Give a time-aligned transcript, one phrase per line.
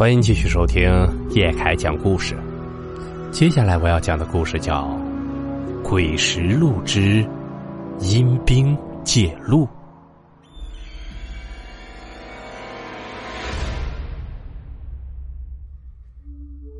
[0.00, 0.90] 欢迎继续收听
[1.32, 2.34] 叶凯讲故事。
[3.30, 4.84] 接下来我要讲的故事叫
[5.82, 7.22] 《鬼石路之
[7.98, 8.74] 阴兵
[9.04, 9.66] 借路》。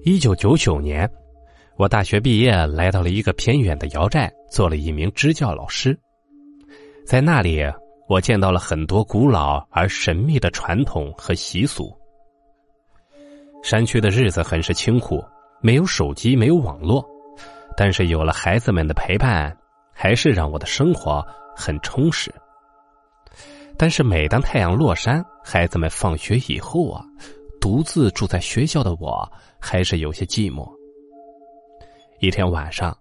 [0.02, 1.06] 一九九九年，
[1.76, 5.94] 我大学毕业，来到了一个偏远的瑶寨，做了一名支教老师。
[7.04, 7.62] 在那里，
[8.08, 11.94] 我见到了很多古老而神秘的传统和习俗。
[13.62, 15.22] 山区的日子很是清苦，
[15.60, 17.04] 没有手机，没有网络，
[17.76, 19.54] 但是有了孩子们的陪伴，
[19.92, 21.24] 还是让我的生活
[21.54, 22.34] 很充实。
[23.76, 27.04] 但是每当太阳落山，孩子们放学以后啊，
[27.60, 30.66] 独自住在学校的我，还是有些寂寞。
[32.18, 32.96] 一天晚上，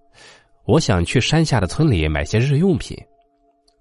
[0.65, 2.97] 我想去山下的村里买些日用品，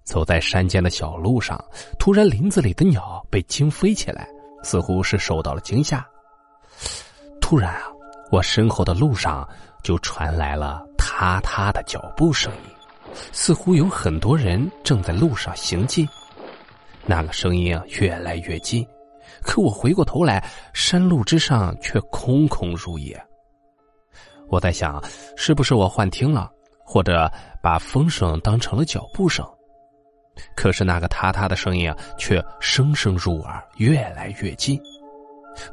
[0.05, 1.63] 走在山间的小路上，
[1.99, 4.27] 突然林子里的鸟被惊飞起来，
[4.63, 6.05] 似乎是受到了惊吓。
[7.41, 7.83] 突然啊，
[8.31, 9.47] 我身后的路上
[9.83, 12.71] 就传来了踏踏的脚步声音，
[13.31, 16.07] 似乎有很多人正在路上行进。
[17.05, 18.85] 那个声音啊越来越近，
[19.41, 23.19] 可我回过头来，山路之上却空空如也。
[24.47, 25.03] 我在想，
[25.35, 26.49] 是不是我幻听了，
[26.85, 27.31] 或者
[27.63, 29.45] 把风声当成了脚步声？
[30.55, 34.79] 可是那个踏踏的声音啊，却声声入耳，越来越近。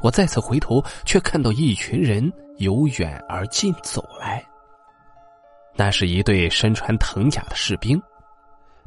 [0.00, 4.44] 我再次回头，却看到一群人由远而近走来。
[5.74, 8.00] 那是一队身穿藤甲的士兵。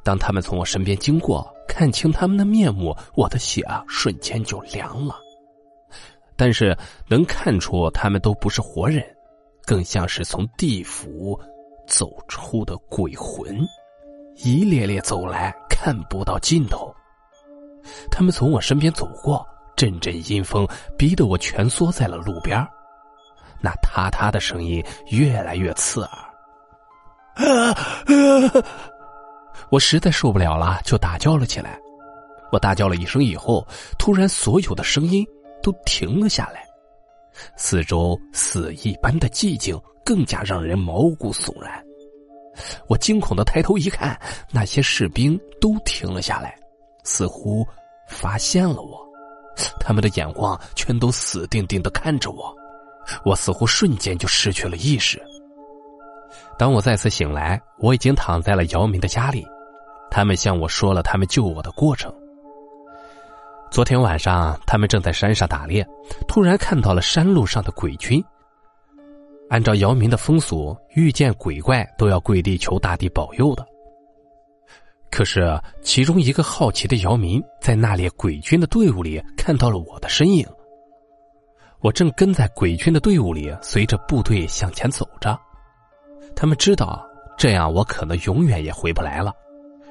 [0.03, 5.15] 当他们从我身边经过，看清他们的面目，我的血啊瞬间就凉了。
[6.35, 6.75] 但是
[7.07, 9.03] 能看出他们都不是活人，
[9.65, 11.39] 更像是从地府
[11.85, 13.59] 走出的鬼魂，
[14.37, 16.91] 一列列走来，看不到尽头。
[18.09, 19.45] 他们从我身边走过。
[19.79, 22.59] 阵阵阴风逼得我蜷缩在了路边
[23.61, 26.11] 那塌塌的声音越来越刺耳。
[27.35, 27.73] 啊！
[29.69, 31.79] 我实在受不了了，就大叫了起来。
[32.51, 33.65] 我大叫了一声以后，
[33.97, 35.25] 突然所有的声音
[35.63, 36.67] 都停了下来，
[37.55, 41.81] 四周死一般的寂静，更加让人毛骨悚然。
[42.89, 44.19] 我惊恐的抬头一看，
[44.51, 46.53] 那些士兵都停了下来，
[47.05, 47.65] 似乎
[48.09, 49.08] 发现了我。
[49.89, 52.55] 他们的眼光全都死定定的看着我，
[53.25, 55.19] 我似乎瞬间就失去了意识。
[56.59, 59.43] 当我再次醒来，我已经躺在了姚明的家里，
[60.11, 62.13] 他们向我说了他们救我的过程。
[63.71, 65.83] 昨天晚上，他们正在山上打猎，
[66.27, 68.23] 突然看到了山路上的鬼军。
[69.49, 73.65] 按照姚明的风俗，遇见鬼怪都要跪地求大地保佑的。
[75.11, 80.47] 可是，其中一个好奇的姚明在那列鬼军的队伍里看到了我的身影。
[81.81, 85.37] 我正跟在鬼军的队伍里，随着部队向前走着。
[86.35, 87.05] 他们知道
[87.37, 89.33] 这样我可能永远也回不来了，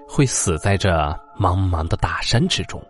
[0.08, 0.90] 会死在这
[1.38, 2.80] 茫茫的大山之中。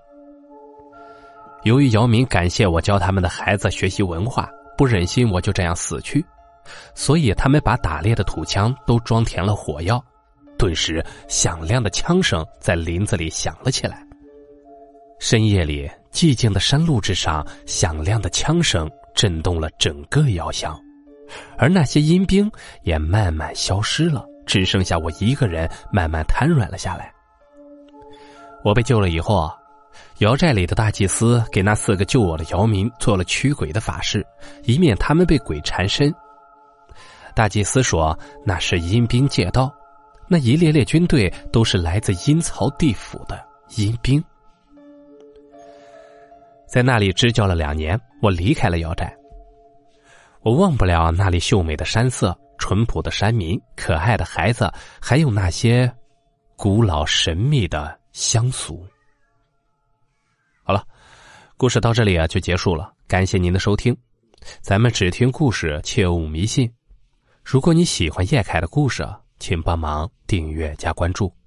[1.64, 6.24] 由于姚明感谢我教他们的孩子学习文化，不忍心我就这样死去，
[6.94, 10.02] 所以他们把打猎的土枪都装填了火药。
[10.58, 14.04] 顿时，响亮的枪声在林子里响了起来。
[15.20, 20.78] 深夜里，寂静的山路之上，响亮的枪声震动了整个遥乡，
[21.56, 22.50] 而那些阴兵
[22.82, 27.12] 也慢慢消失了，只剩下我一个人，慢慢瘫软了下来。
[28.64, 29.54] 我被救了以后啊，
[30.18, 34.24] 瑶寨里的大祭司给那四个救我的姚民做了驱鬼的法事，
[34.64, 36.12] 以免他们被鬼缠身。
[37.34, 39.72] 大祭司说，那是阴兵借道。
[40.30, 43.42] 那一列列军队都是来自阴曹地府的
[43.76, 44.22] 阴兵，
[46.66, 49.10] 在那里支教了两年，我离开了瑶寨。
[50.42, 55.90] 我忘不了那里秀美的山色、淳朴的山民、可爱的孩子，还有那些
[56.56, 58.86] 古老神秘的乡俗。
[60.62, 60.84] 好了，
[61.56, 63.96] 故事到这里啊就结束了，感谢您的收听。
[64.60, 66.70] 咱们只听故事，切勿迷信。
[67.42, 69.08] 如果你喜欢叶凯的故事。
[69.38, 71.37] 请帮忙订阅加关注。